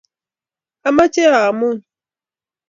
amoche 0.87 1.21
amuny. 1.45 1.79